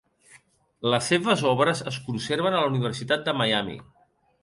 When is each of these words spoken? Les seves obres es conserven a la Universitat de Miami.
Les 0.93 1.09
seves 1.11 1.45
obres 1.51 1.85
es 1.93 2.01
conserven 2.09 2.59
a 2.59 2.65
la 2.65 2.73
Universitat 2.75 3.27
de 3.31 3.41
Miami. 3.43 3.81